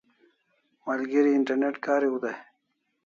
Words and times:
Malgeri 0.85 1.31
internet 1.41 1.75
kariu 1.85 2.17
dai 2.23 2.37